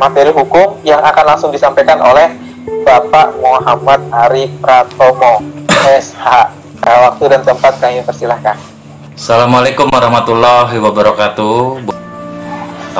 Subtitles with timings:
[0.00, 2.32] materi hukum yang akan langsung disampaikan oleh
[2.80, 5.44] Bapak Muhammad Ari Pratomo
[5.84, 6.48] SH.
[6.80, 8.56] Eh, waktu dan tempat kami persilahkan.
[9.12, 11.76] Assalamualaikum warahmatullahi wabarakatuh.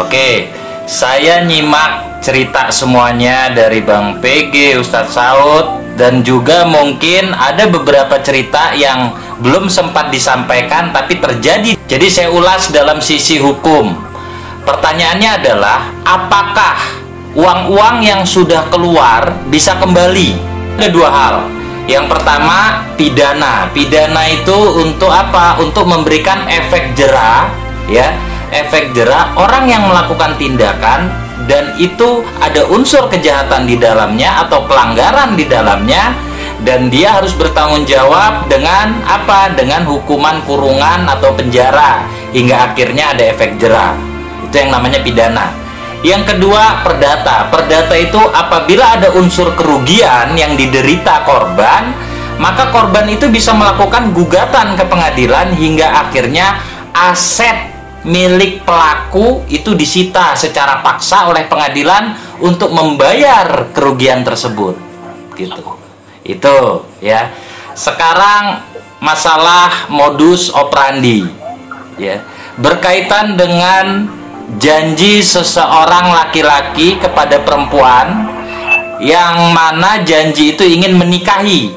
[0.05, 0.53] Oke,
[0.85, 8.77] saya nyimak cerita semuanya dari Bang PG, Ustadz Saud, dan juga mungkin ada beberapa cerita
[8.77, 11.81] yang belum sempat disampaikan tapi terjadi.
[11.89, 14.10] Jadi saya ulas dalam sisi hukum.
[14.65, 16.77] Pertanyaannya adalah, apakah
[17.33, 20.37] uang-uang yang sudah keluar bisa kembali?
[20.77, 21.37] Ada dua hal.
[21.91, 23.67] Yang pertama, pidana.
[23.75, 25.59] Pidana itu untuk apa?
[25.59, 27.51] Untuk memberikan efek jerah,
[27.91, 28.15] ya.
[28.51, 31.07] Efek jerah orang yang melakukan tindakan
[31.47, 36.11] dan itu ada unsur kejahatan di dalamnya atau pelanggaran di dalamnya
[36.67, 39.55] dan dia harus bertanggung jawab dengan apa?
[39.55, 44.10] Dengan hukuman kurungan atau penjara hingga akhirnya ada efek jerah.
[44.51, 45.55] Itu yang namanya pidana.
[46.03, 47.47] Yang kedua, perdata.
[47.55, 51.95] Perdata itu apabila ada unsur kerugian yang diderita korban,
[52.43, 56.59] maka korban itu bisa melakukan gugatan ke pengadilan hingga akhirnya
[56.91, 57.71] aset
[58.03, 64.75] milik pelaku itu disita secara paksa oleh pengadilan untuk membayar kerugian tersebut.
[65.37, 65.63] Gitu.
[66.25, 67.31] Itu ya.
[67.77, 68.67] Sekarang
[69.05, 71.29] masalah modus operandi
[72.01, 72.25] ya.
[72.57, 74.09] Berkaitan dengan
[74.59, 78.27] janji seseorang laki-laki kepada perempuan
[78.99, 81.77] yang mana janji itu ingin menikahi.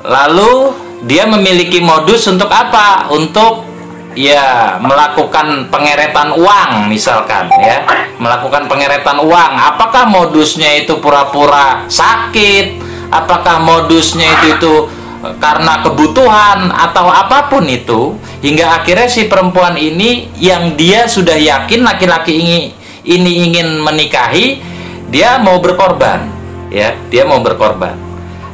[0.00, 0.72] Lalu
[1.04, 3.12] dia memiliki modus untuk apa?
[3.12, 3.68] Untuk
[4.16, 7.84] ya melakukan pengeretan uang misalkan ya,
[8.16, 9.52] melakukan pengeretan uang.
[9.60, 12.88] Apakah modusnya itu pura-pura sakit?
[13.10, 14.74] Apakah modusnya itu itu
[15.20, 21.84] karena kebutuhan atau apa pun itu hingga akhirnya si perempuan ini yang dia sudah yakin
[21.84, 22.58] laki-laki ini
[23.04, 24.64] ini ingin menikahi
[25.12, 26.24] dia mau berkorban
[26.72, 27.98] ya dia mau berkorban.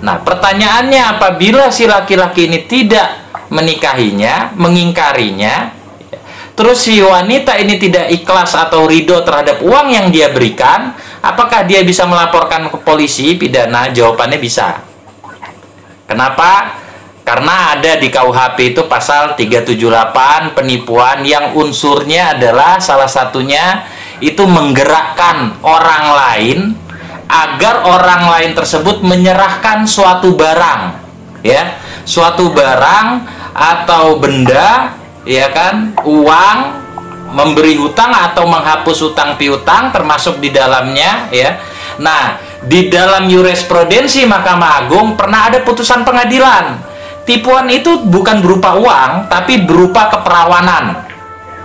[0.03, 5.71] Nah pertanyaannya apabila si laki-laki ini tidak menikahinya mengingkarinya
[6.59, 11.87] terus si wanita ini tidak ikhlas atau ridho terhadap uang yang dia berikan apakah dia
[11.87, 13.93] bisa melaporkan ke polisi pidana?
[13.95, 14.96] Jawabannya bisa
[16.07, 16.83] Kenapa?
[17.27, 23.83] Karena ada di KUHP itu pasal 378 penipuan yang unsurnya adalah salah satunya
[24.23, 26.59] itu menggerakkan orang lain
[27.27, 30.83] agar orang lain tersebut menyerahkan suatu barang
[31.43, 31.83] ya.
[32.07, 33.07] Suatu barang
[33.51, 34.95] atau benda
[35.27, 35.99] ya kan?
[36.07, 36.59] Uang
[37.35, 41.59] memberi hutang atau menghapus hutang piutang termasuk di dalamnya ya.
[41.99, 46.81] Nah di dalam jurisprudensi Mahkamah Agung pernah ada putusan pengadilan.
[47.27, 51.03] Tipuan itu bukan berupa uang, tapi berupa keperawanan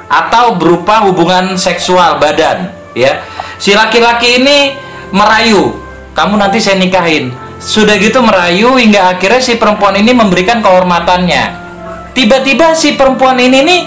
[0.10, 3.22] atau berupa hubungan seksual badan, ya.
[3.62, 4.74] Si laki-laki ini
[5.14, 5.78] merayu,
[6.18, 7.32] kamu nanti saya nikahin.
[7.62, 11.62] Sudah gitu merayu hingga akhirnya si perempuan ini memberikan kehormatannya.
[12.18, 13.82] Tiba-tiba si perempuan ini nih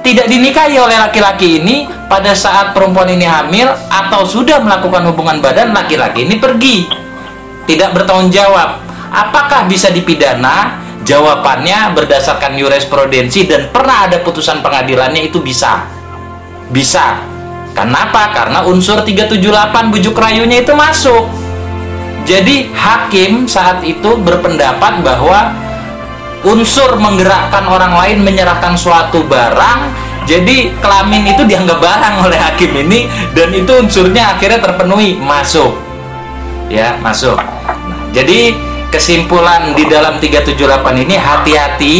[0.00, 5.76] tidak dinikahi oleh laki-laki ini pada saat perempuan ini hamil atau sudah melakukan hubungan badan
[5.76, 6.88] laki-laki ini pergi.
[7.68, 8.80] Tidak bertanggung jawab.
[9.12, 10.80] Apakah bisa dipidana?
[11.04, 15.84] Jawabannya berdasarkan jurisprudensi dan pernah ada putusan pengadilannya itu bisa.
[16.72, 17.20] Bisa.
[17.76, 18.32] Kenapa?
[18.34, 21.28] Karena unsur 378 bujuk rayunya itu masuk.
[22.24, 25.50] Jadi hakim saat itu berpendapat bahwa
[26.46, 33.10] unsur menggerakkan orang lain menyerahkan suatu barang jadi kelamin itu dianggap barang oleh hakim ini
[33.34, 35.74] dan itu unsurnya akhirnya terpenuhi masuk.
[36.70, 37.34] Ya, masuk.
[37.34, 38.54] Nah, jadi
[38.94, 41.96] kesimpulan di dalam 378 ini hati-hati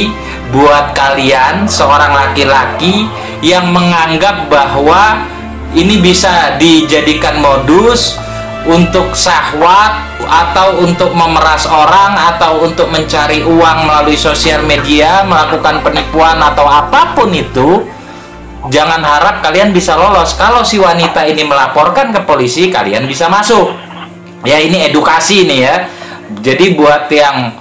[0.54, 3.10] buat kalian seorang laki-laki
[3.42, 5.26] yang menganggap bahwa
[5.74, 8.14] ini bisa dijadikan modus
[8.68, 16.36] untuk sahwat atau untuk memeras orang atau untuk mencari uang melalui sosial media melakukan penipuan
[16.36, 17.88] atau apa pun itu
[18.68, 20.36] jangan harap kalian bisa lolos.
[20.36, 23.72] Kalau si wanita ini melaporkan ke polisi, kalian bisa masuk.
[24.44, 25.76] Ya ini edukasi nih ya.
[26.44, 27.56] Jadi buat yang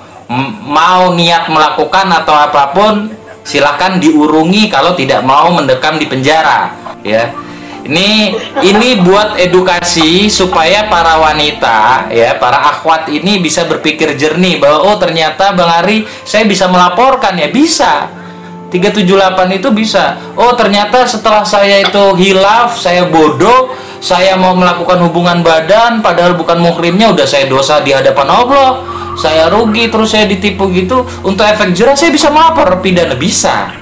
[0.67, 3.09] mau niat melakukan atau apa pun,
[3.47, 6.75] silahkan diurungi kalau tidak mau mendekam di penjara.
[7.01, 7.31] Ya.
[7.79, 14.91] Ini ini buat edukasi supaya para wanita ya, para akhwat ini bisa berpikir jernih bahwa
[14.91, 18.11] oh ternyata Bang Ari saya bisa melaporkan ya, bisa.
[18.69, 20.21] 378 itu bisa.
[20.37, 26.61] Oh ternyata setelah saya itu hilaf saya bodoh saya mau melakukan hubungan badan padahal bukan
[26.61, 28.85] muhrimnya udah saya dosa di hadapan Allah.
[29.17, 31.01] Saya rugi terus saya ditipu gitu.
[31.25, 33.73] Untuk efek jerah saya bisa melapor pidana bisa.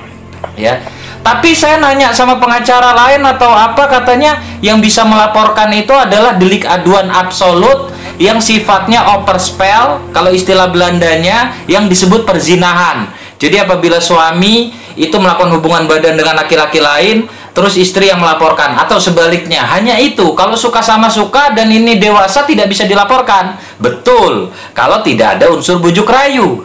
[0.56, 0.80] Ya
[1.28, 6.64] Tapi saya nanya sama pengacara lain atau apa katanya yang bisa melaporkan itu adalah delik
[6.64, 13.12] aduan absolut yang sifatnya overspell kalau istilah Belandanya yang disebut perzinahan.
[13.36, 18.96] Jadi apabila suami itu melakukan hubungan badan dengan laki-laki lain terus istri yang melaporkan atau
[18.96, 19.68] sebaliknya.
[19.68, 23.60] Hanya itu kalau suka sama suka dan ini dewasa tidak bisa dilaporkan.
[23.84, 26.64] Betul kalau tidak ada unsur bujuk rayu.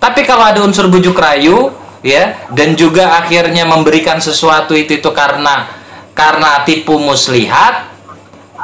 [0.00, 2.36] Tapi kalau ada unsur bujuk rayu ya.
[2.52, 5.70] Dan juga akhirnya memberikan sesuatu itu itu karena
[6.12, 7.88] karena tipu muslihat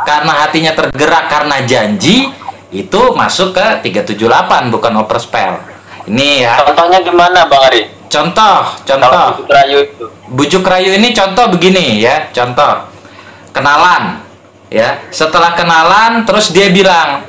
[0.05, 2.31] karena hatinya tergerak karena janji
[2.69, 5.65] itu masuk ke 378 bukan overspell
[6.05, 6.61] ini ya.
[6.61, 7.89] Contohnya gimana Bang Ari?
[8.09, 9.11] Contoh contoh.
[9.33, 10.05] Bujuk rayu itu.
[10.29, 12.85] Bujuk rayu ini contoh begini ya contoh.
[13.57, 14.21] Kenalan
[14.69, 15.01] ya.
[15.09, 17.25] Setelah kenalan terus dia bilang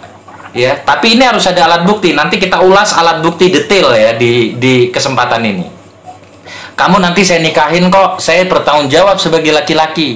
[0.52, 0.76] ya.
[0.84, 4.92] Tapi ini harus ada alat bukti nanti kita ulas alat bukti detail ya di di
[4.92, 5.79] kesempatan ini
[6.80, 8.24] kamu nanti saya nikahin kok.
[8.24, 10.16] Saya bertanggung jawab sebagai laki-laki.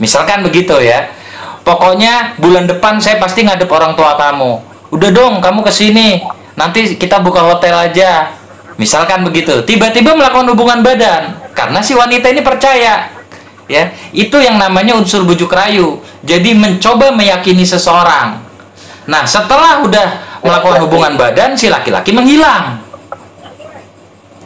[0.00, 1.12] Misalkan begitu ya.
[1.60, 4.64] Pokoknya bulan depan saya pasti ngadep orang tua kamu.
[4.88, 6.24] Udah dong kamu ke sini.
[6.56, 8.32] Nanti kita buka hotel aja.
[8.80, 9.60] Misalkan begitu.
[9.68, 11.36] Tiba-tiba melakukan hubungan badan.
[11.52, 13.12] Karena si wanita ini percaya.
[13.68, 16.00] Ya itu yang namanya unsur bujuk rayu.
[16.24, 18.40] Jadi mencoba meyakini seseorang.
[19.04, 22.83] Nah setelah udah melakukan hubungan badan si laki-laki menghilang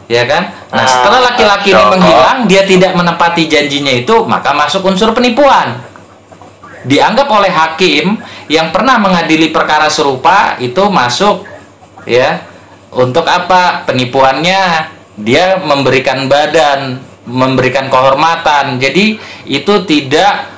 [0.09, 0.49] ya kan?
[0.73, 5.85] Nah, setelah laki-laki ini menghilang, dia tidak menepati janjinya itu, maka masuk unsur penipuan.
[6.83, 8.17] Dianggap oleh hakim
[8.49, 11.45] yang pernah mengadili perkara serupa itu masuk
[12.09, 12.49] ya.
[12.89, 13.85] Untuk apa?
[13.85, 16.97] Penipuannya dia memberikan badan,
[17.29, 18.81] memberikan kehormatan.
[18.81, 20.49] Jadi itu tidak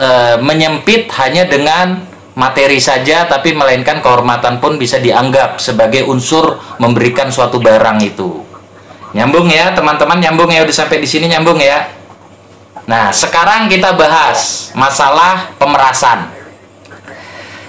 [0.00, 2.00] e, menyempit hanya dengan
[2.32, 8.45] materi saja tapi melainkan kehormatan pun bisa dianggap sebagai unsur memberikan suatu barang itu.
[9.14, 11.92] Nyambung ya, teman-teman nyambung ya udah sampai di sini nyambung ya.
[12.86, 16.30] Nah, sekarang kita bahas masalah pemerasan.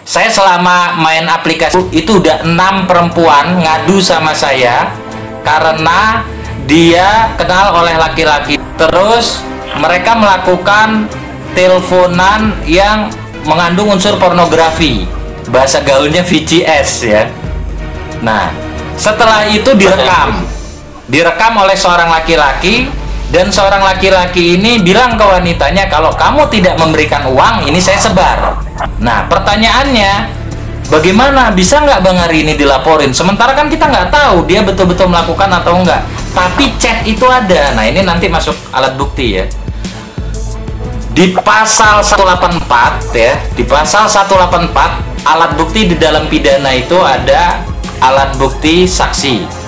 [0.08, 4.88] Saya selama main aplikasi itu udah enam perempuan ngadu sama saya
[5.44, 6.24] karena
[6.64, 8.56] dia kenal oleh laki-laki.
[8.80, 9.44] Terus
[9.76, 11.12] mereka melakukan
[11.52, 13.12] teleponan yang
[13.44, 15.04] mengandung unsur pornografi.
[15.52, 17.24] Bahasa gaulnya VCS ya.
[18.24, 18.54] Nah,
[18.96, 20.57] setelah itu direkam
[21.08, 22.92] direkam oleh seorang laki-laki
[23.32, 28.60] dan seorang laki-laki ini bilang ke wanitanya kalau kamu tidak memberikan uang ini saya sebar.
[29.00, 30.32] Nah pertanyaannya
[30.92, 31.52] bagaimana?
[31.52, 33.12] Bisa nggak bang hari ini dilaporin?
[33.12, 36.04] Sementara kan kita nggak tahu dia betul-betul melakukan atau enggak
[36.36, 37.76] tapi chat itu ada.
[37.76, 39.48] Nah ini nanti masuk alat bukti ya.
[41.18, 47.64] Di pasal 184 ya di pasal 184 alat bukti di dalam pidana itu ada
[48.00, 49.67] alat bukti saksi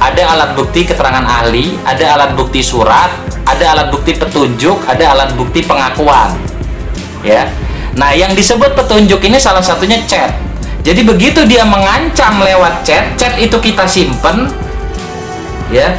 [0.00, 3.08] ada alat bukti keterangan ahli, ada alat bukti surat,
[3.48, 6.36] ada alat bukti petunjuk, ada alat bukti pengakuan.
[7.24, 7.48] Ya.
[7.96, 10.36] Nah, yang disebut petunjuk ini salah satunya chat.
[10.84, 14.46] Jadi begitu dia mengancam lewat chat, chat itu kita simpen
[15.72, 15.96] ya.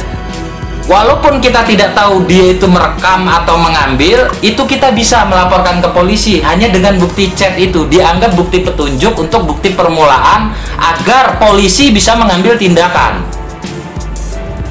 [0.88, 6.40] Walaupun kita tidak tahu dia itu merekam atau mengambil, itu kita bisa melaporkan ke polisi
[6.40, 10.48] hanya dengan bukti chat itu dianggap bukti petunjuk untuk bukti permulaan
[10.80, 13.20] agar polisi bisa mengambil tindakan.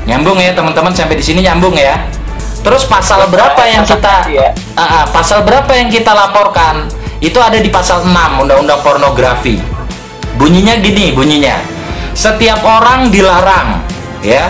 [0.07, 2.07] Nyambung ya teman-teman sampai di sini nyambung ya.
[2.63, 6.87] Terus pasal berapa yang kita uh, uh, pasal berapa yang kita laporkan?
[7.19, 9.59] Itu ada di pasal 6 Undang-Undang Pornografi.
[10.39, 11.59] Bunyinya gini, bunyinya.
[12.15, 13.83] Setiap orang dilarang
[14.23, 14.47] ya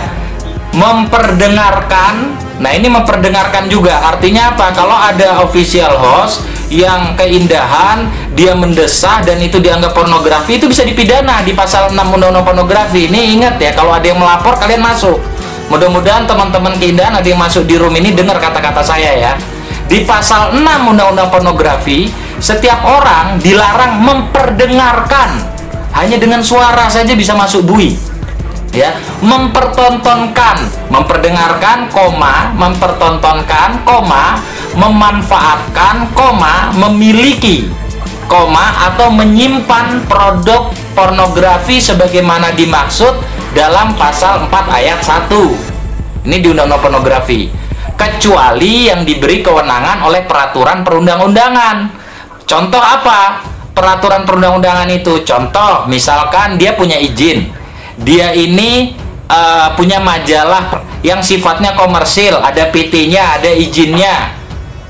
[0.77, 4.73] memperdengarkan Nah ini memperdengarkan juga artinya apa?
[4.73, 6.41] Kalau ada official host
[6.73, 12.43] yang keindahan dia mendesah dan itu dianggap pornografi itu bisa dipidana di pasal 6 undang-undang
[12.45, 13.05] pornografi.
[13.07, 15.21] Ini ingat ya kalau ada yang melapor kalian masuk.
[15.67, 19.33] Mudah-mudahan teman-teman keindahan ada yang masuk di room ini dengar kata-kata saya ya.
[19.87, 22.07] Di pasal 6 Undang-Undang Pornografi,
[22.39, 25.29] setiap orang dilarang memperdengarkan
[25.95, 27.95] hanya dengan suara saja bisa masuk bui.
[28.75, 28.93] Ya,
[29.23, 30.59] mempertontonkan,
[30.91, 34.37] memperdengarkan, koma, mempertontonkan, koma,
[34.75, 37.71] memanfaatkan, koma, memiliki,
[38.29, 43.17] koma atau menyimpan produk pornografi sebagaimana dimaksud
[43.57, 45.33] dalam pasal 4 ayat 1
[46.29, 47.49] ini di undang-undang pornografi.
[47.97, 51.89] Kecuali yang diberi kewenangan oleh peraturan perundang-undangan.
[52.45, 53.41] Contoh apa?
[53.73, 57.49] Peraturan perundang-undangan itu contoh misalkan dia punya izin.
[57.97, 58.93] Dia ini
[59.25, 62.37] uh, punya majalah yang sifatnya komersil.
[62.37, 64.36] Ada PT-nya ada izinnya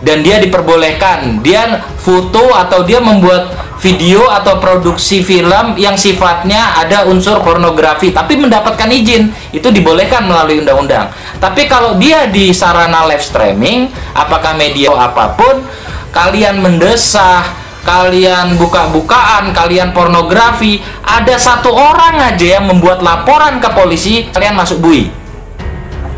[0.01, 1.41] dan dia diperbolehkan.
[1.41, 3.49] Dia foto atau dia membuat
[3.81, 9.33] video atau produksi film yang sifatnya ada unsur pornografi tapi mendapatkan izin.
[9.53, 11.09] Itu dibolehkan melalui undang-undang.
[11.41, 15.65] Tapi kalau dia di sarana live streaming apakah media apa pun
[16.13, 17.45] kalian mendesah
[17.87, 24.83] kalian buka-bukaan kalian pornografi ada satu orang aja yang membuat laporan ke polisi kalian masuk
[24.83, 25.09] bui.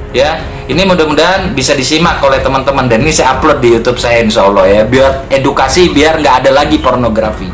[0.10, 4.46] Ya ini mudah-mudahan bisa disimak oleh teman-teman dan ini saya upload di YouTube saya insya
[4.46, 4.82] Allah ya.
[4.86, 7.50] Biar edukasi biar nggak ada lagi pornografi.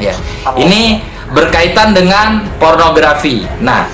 [0.00, 0.16] Ya.
[0.56, 3.44] Ini berkaitan dengan pornografi.
[3.60, 3.84] Nah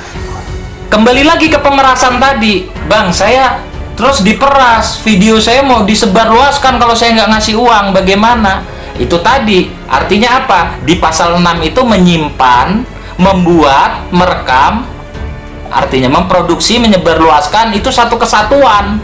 [0.87, 2.71] kembali lagi ke pemerasan tadi.
[2.87, 3.59] Bang saya
[3.99, 5.03] terus diperas.
[5.03, 7.91] Video saya mau disebarluaskan kalau saya nggak ngasih uang.
[7.91, 8.63] Bagaimana?
[9.03, 9.67] Itu tadi.
[9.91, 10.61] Artinya apa?
[10.87, 12.87] Di pasal 6 itu menyimpan
[13.19, 14.87] membuat merekam
[15.69, 19.01] artinya memproduksi menyebarluaskan itu satu kesatuan.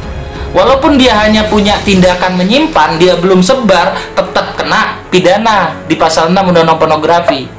[0.55, 6.47] Walaupun dia hanya punya tindakan menyimpan dia belum sebar tetap kena pidana di pasal 6
[6.47, 7.51] undang-undang pornografi.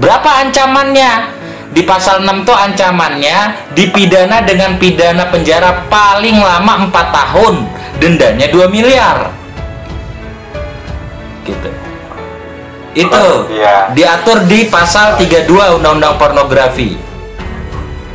[0.00, 1.36] Berapa ancamannya?
[1.68, 7.54] Di pasal 6 itu ancamannya dipidana dengan pidana penjara paling lama 4 tahun.
[8.00, 9.28] Dendanya 2 miliar.
[11.44, 11.68] Gitu.
[12.96, 13.92] Itu Iya.
[13.92, 17.07] diatur di pasal 32 undang-undang pornografi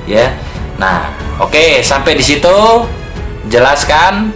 [0.07, 0.33] ya.
[0.79, 2.57] Nah, oke sampai di situ
[3.47, 4.31] jelaskan.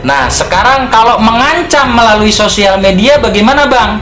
[0.00, 4.00] Nah, sekarang kalau mengancam melalui sosial media bagaimana, Bang?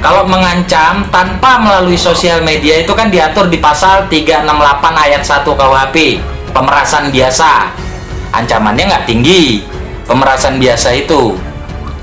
[0.00, 4.46] Kalau mengancam tanpa melalui sosial media itu kan diatur di pasal 368
[4.96, 5.96] ayat 1 KUHP,
[6.54, 7.68] pemerasan biasa.
[8.30, 9.66] Ancamannya nggak tinggi,
[10.06, 11.34] pemerasan biasa itu.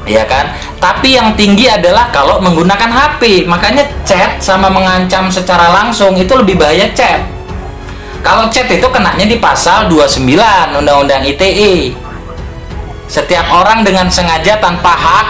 [0.03, 0.51] Ya kan?
[0.77, 3.47] Tapi yang tinggi adalah kalau menggunakan HP.
[3.47, 7.36] Makanya chat sama mengancam secara langsung itu lebih bahaya chat
[8.25, 10.25] kalau chat itu kenanya di pasal 29
[10.77, 11.93] Undang-Undang ITE.
[13.07, 15.27] Setiap orang dengan sengaja tanpa hak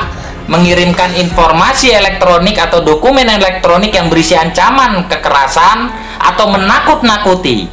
[0.48, 7.68] mengirimkan informasi elektronik atau dokumen elektronik yang berisi ancaman kekerasan atau menakut-nakuti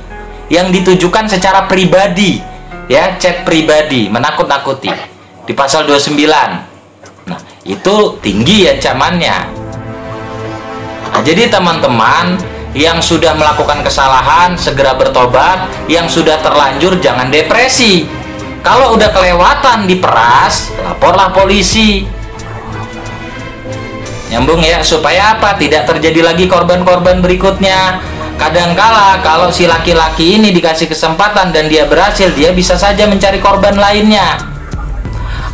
[0.50, 2.42] yang ditujukan secara pribadi
[2.90, 4.92] ya chat pribadi menakut-nakuti
[5.47, 9.37] di pasal 29 nah itu tinggi ancamannya
[11.14, 12.37] nah, jadi teman-teman
[12.74, 18.10] yang sudah melakukan kesalahan segera bertobat, yang sudah terlanjur jangan depresi.
[18.66, 22.02] Kalau udah kelewatan diperas, laporlah polisi.
[24.34, 25.54] Nyambung ya, supaya apa?
[25.54, 28.02] Tidak terjadi lagi korban-korban berikutnya.
[28.34, 33.78] Kadangkala kalau si laki-laki ini dikasih kesempatan dan dia berhasil, dia bisa saja mencari korban
[33.78, 34.42] lainnya.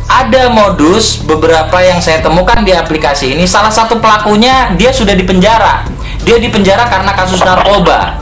[0.09, 3.45] Ada modus beberapa yang saya temukan di aplikasi ini.
[3.45, 8.17] Salah satu pelakunya dia sudah dipenjara dia dipenjara karena kasus narkoba.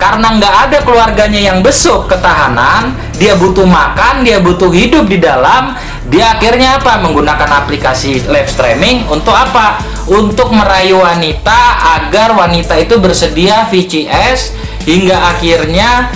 [0.00, 2.90] Karena nggak ada keluarganya yang besuk ketahanan
[3.22, 5.78] dia butuh makan dia butuh hidup di dalam
[6.10, 6.98] dia akhirnya apa?
[6.98, 9.78] Menggunakan aplikasi live streaming untuk apa?
[10.10, 14.50] Untuk merayu wanita agar wanita itu bersedia VCS
[14.82, 16.10] hingga akhirnya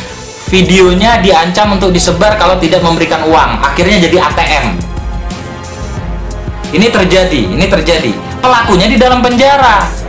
[0.51, 3.63] videonya diancam untuk disebar kalau tidak memberikan uang.
[3.63, 4.97] Akhirnya jadi ATM
[6.75, 8.13] ini terjadi ini terjadi.
[8.43, 10.06] Pelakunya di dalam penjara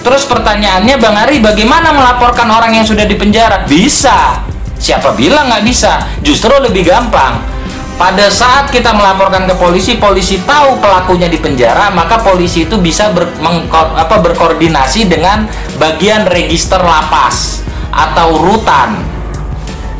[0.00, 3.68] Terus pertanyaannya Bang Ari, bagaimana melaporkan orang yang sudah dipenjara?
[3.68, 4.40] Bisa.
[4.80, 6.08] Siapa bilang nggak bisa?
[6.24, 7.36] Justru lebih gampang.
[8.00, 13.12] Pada saat kita melaporkan ke polisi, polisi tahu pelakunya di penjara, maka polisi itu bisa
[13.12, 13.28] ber,
[13.76, 15.44] apa, berkoordinasi dengan
[15.76, 17.60] bagian register lapas
[17.92, 19.20] atau rutan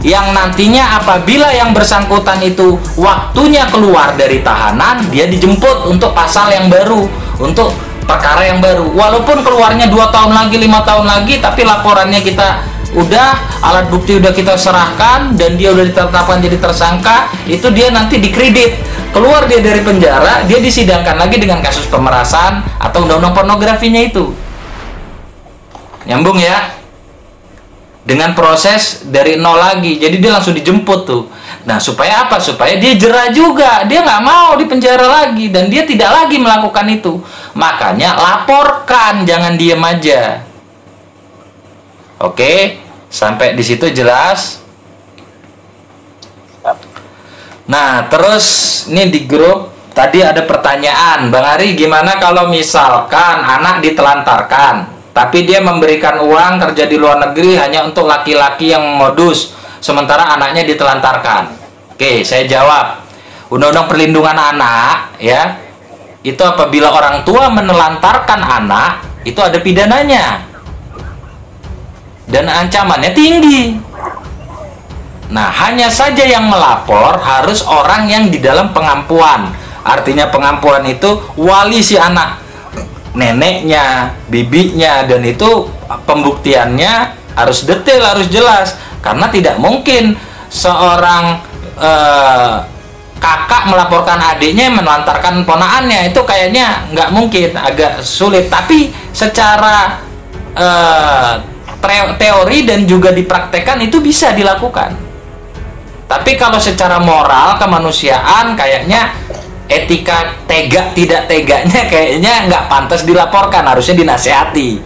[0.01, 6.73] yang nantinya apabila yang bersangkutan itu waktunya keluar dari tahanan dia dijemput untuk pasal yang
[6.73, 7.05] baru
[7.37, 7.77] untuk
[8.11, 8.91] perkara yang baru.
[8.91, 14.35] Walaupun keluarnya dua tahun lagi lima tahun lagi tapi laporannya kita udah alat bukti udah
[14.35, 18.83] kita serahkan dan dia udah ditetapkan jadi tersangka itu dia nanti dikredit.
[19.11, 24.35] Keluar dia dari penjara dia disidangkan lagi dengan kasus pemerasan atau undang-undang pornografinya itu.
[26.07, 26.75] Nyambung ya?
[28.03, 32.41] Dengan proses dari nol lagi jadi dia langsung dijemput tuh Nah, supaya apa?
[32.41, 33.85] Supaya dia jerah juga.
[33.85, 37.21] Dia nggak mau di penjara lagi dan dia tidak lagi melakukan itu.
[37.53, 40.41] Makanya laporkan, jangan diem aja.
[42.21, 44.61] Oke, sampai di situ jelas.
[47.71, 48.45] Nah, terus
[48.91, 55.63] ini di grup tadi ada pertanyaan, Bang Ari, gimana kalau misalkan anak ditelantarkan, tapi dia
[55.63, 59.60] memberikan uang kerja di luar negeri hanya untuk laki-laki yang modus?
[59.81, 61.57] Sementara anaknya ditelantarkan.
[61.97, 63.05] Oke, saya jawab.
[63.51, 65.59] Undang-undang perlindungan anak ya,
[66.23, 70.47] itu apabila orang tua menelantarkan anak, itu ada pidananya.
[72.31, 73.75] Dan ancamannya tinggi.
[75.35, 79.51] Nah, hanya saja yang melapor harus orang yang di dalam pengampuan.
[79.83, 82.39] Artinya pengampuan itu wali si anak,
[83.17, 85.67] neneknya, bibinya, dan itu
[86.07, 86.93] pembuktiannya
[87.35, 88.77] harus detail, harus jelas.
[89.01, 90.17] Karena tidak mungkin
[90.53, 91.41] seorang
[91.81, 92.55] eh,
[93.21, 98.49] kakak melaporkan adiknya menelantarkan ponaannya itu kayaknya nggak mungkin, agak sulit.
[98.49, 100.01] Tapi secara
[101.81, 104.97] tre- teori dan juga dipraktekkan itu bisa dilakukan.
[106.11, 109.15] Tapi kalau secara moral kemanusiaan kayaknya
[109.71, 114.83] etika tega tidak teganya kayaknya nggak pantas dilaporkan, harusnya dinasehati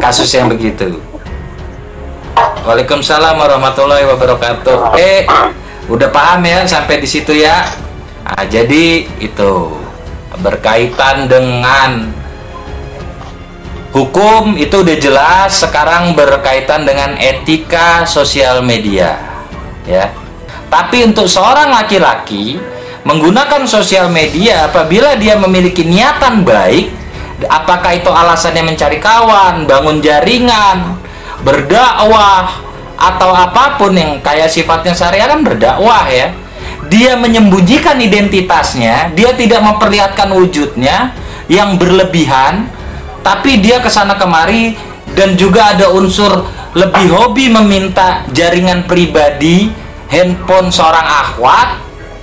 [0.00, 0.96] kasus yang begitu.
[2.62, 4.94] Waalaikumsalam warahmatullahi wabarakatuh.
[4.94, 5.26] Eh,
[5.90, 7.66] udah paham ya sampai di situ ya.
[8.22, 9.82] Nah, jadi itu
[10.38, 12.14] berkaitan dengan
[13.90, 15.58] hukum itu udah jelas.
[15.58, 19.18] Sekarang berkaitan dengan etika sosial media,
[19.82, 20.14] ya.
[20.70, 22.62] Tapi untuk seorang laki-laki
[23.02, 26.94] menggunakan sosial media apabila dia memiliki niatan baik,
[27.50, 31.01] apakah itu alasannya mencari kawan, bangun jaringan,
[31.42, 32.62] berdakwah
[32.98, 36.30] atau apa pun yang kayak sifatnya syariah kan berdakwah ya.
[36.86, 41.16] Dia menyembunyikan identitasnya, dia tidak memperlihatkan wujudnya
[41.48, 42.68] yang berlebihan,
[43.24, 44.76] tapi dia ke sana kemari
[45.16, 49.72] dan juga ada unsur lebih hobi meminta jaringan pribadi
[50.08, 51.80] handphone seorang akhwat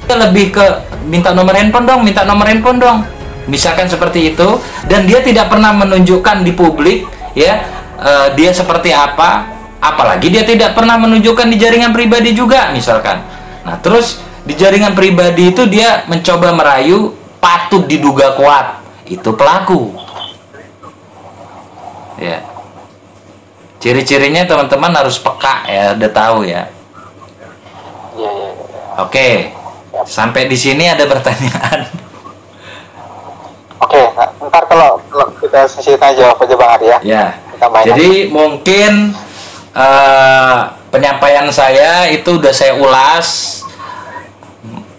[0.10, 0.66] lebih ke
[1.06, 3.06] minta nomor handphone dong, minta nomor handphone dong.
[3.46, 9.48] Misalkan seperti itu dan dia tidak pernah menunjukkan di publik ya eh, dia seperti apa,
[9.80, 13.24] apalagi dia tidak pernah menunjukkan di jaringan pribadi juga misalkan.
[13.64, 18.82] Nah, terus di jaringan pribadi itu dia mencoba merayu patut diduga kuat.
[19.08, 19.96] Itu pelaku.
[22.20, 22.44] Ya.
[23.80, 26.68] Ciri-cirinya teman-teman harus peka ya, udah tahu ya.
[29.00, 29.56] Oke,
[30.04, 31.88] sampai di sini ada pertanyaan.
[33.80, 34.02] Oke,
[34.44, 37.00] ntar kalau, kalau kita sesi tanya jawab aja Bang Ari ya.
[37.60, 39.12] Main jadi mungkin
[39.76, 40.58] eh,
[40.90, 43.60] penyampaian saya itu udah saya ulas.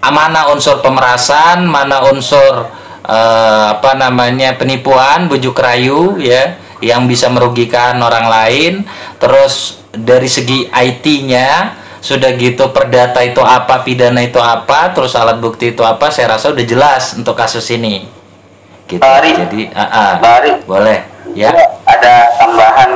[0.00, 2.68] Mana unsur pemerasan, mana unsur
[3.04, 8.73] eh, apa namanya penipuan, bujuk rayu, ya, yang bisa merugikan orang lain.
[9.20, 15.76] Terus dari segi IT-nya sudah gitu perdata itu apa, pidana itu apa, terus alat bukti
[15.76, 18.08] itu apa, saya rasa udah jelas untuk kasus ini.
[18.88, 19.04] Gitu.
[19.04, 19.36] Ari.
[19.36, 20.12] Jadi, ah, ah.
[20.16, 20.99] Bari, boleh,
[21.34, 21.50] ya.
[21.86, 22.90] ada tambahan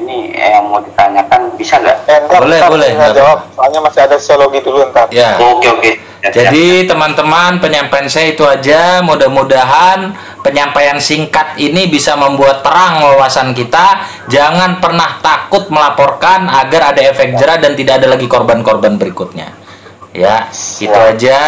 [0.00, 1.98] ini yang mau ditanyakan bisa nggak?
[2.08, 3.38] Eh, ntar, Boleh, ntar boleh, tinggal nggak jawab.
[3.56, 5.06] Soalnya masih ada sosiologi dulu ntar.
[5.12, 5.36] Ya.
[5.38, 5.92] Oke oke.
[6.24, 9.04] Jadi teman-teman penyampaian saya itu aja.
[9.04, 14.08] Mudah-mudahan penyampaian singkat ini bisa membuat terang wawasan kita.
[14.32, 19.52] Jangan pernah takut melaporkan agar ada efek jerah dan tidak ada lagi korban-korban berikutnya.
[20.16, 20.48] Ya,
[20.80, 21.12] itu Siap.
[21.12, 21.40] aja.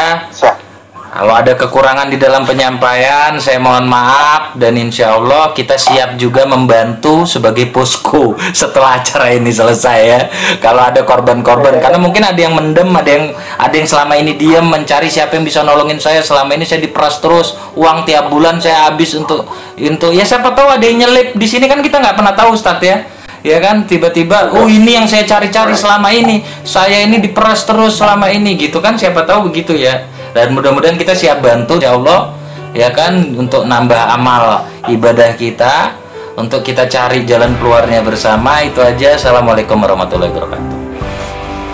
[1.16, 6.44] Kalau ada kekurangan di dalam penyampaian, saya mohon maaf dan insya Allah kita siap juga
[6.44, 10.20] membantu sebagai posko setelah acara ini selesai ya.
[10.60, 14.68] Kalau ada korban-korban, karena mungkin ada yang mendem, ada yang ada yang selama ini diam
[14.68, 16.20] mencari siapa yang bisa nolongin saya.
[16.20, 20.68] Selama ini saya diperas terus, uang tiap bulan saya habis untuk untuk ya siapa tahu
[20.68, 23.15] ada yang nyelip di sini kan kita nggak pernah tahu Ustadz ya
[23.46, 23.86] ya kan?
[23.86, 26.42] Tiba-tiba oh ini yang saya cari-cari selama ini.
[26.66, 28.58] Saya ini diperas terus selama ini.
[28.58, 28.98] Gitu kan?
[28.98, 30.10] Siapa tahu begitu ya.
[30.34, 32.34] Dan mudah-mudahan kita siap bantu ya Allah.
[32.74, 33.38] Ya kan?
[33.38, 35.94] Untuk nambah amal ibadah kita
[36.36, 38.60] untuk kita cari jalan keluarnya bersama.
[38.60, 39.16] Itu aja.
[39.16, 40.68] Assalamualaikum warahmatullahi wabarakatuh.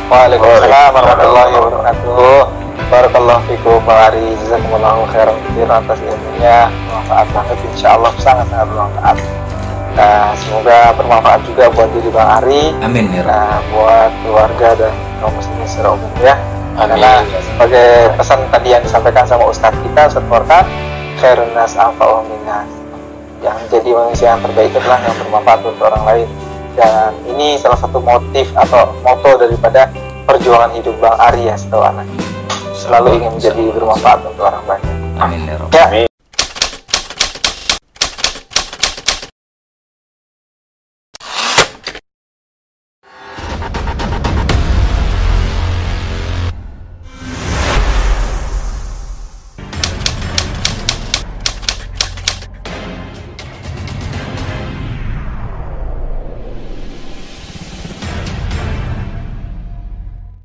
[0.07, 2.41] Waalaikumsalam warahmatullahi wabarakatuh.
[2.93, 4.37] Barakallahu fikum Bang Ari.
[4.45, 6.69] Jazakumullahu khairan atas ilmunya.
[6.69, 9.17] Bermanfaat banget insyaallah sangat-sangat bermanfaat.
[9.93, 12.73] Nah, semoga bermanfaat juga buat diri Bang Ari.
[12.81, 13.23] amin ya.
[13.29, 16.35] Nah, buat keluarga dan kaum muslimin secara umum ya.
[16.81, 16.97] Amin.
[16.97, 17.13] Karena
[17.45, 20.65] sebagai pesan tadi yang disampaikan sama Ustadz kita, Ustadz Forkan,
[21.21, 22.71] khairun nas anfa'uhum linnas.
[23.45, 26.29] Yang jadi manusia yang terbaik adalah yang bermanfaat untuk orang lain.
[26.73, 29.93] Dan ini salah satu motif atau moto daripada
[30.25, 32.09] perjuangan hidup Bang Ari ya setahu anak.
[32.73, 34.97] Selalu ingin menjadi bermanfaat untuk orang banyak.
[35.21, 35.57] amin ya.
[35.77, 36.09] Ya,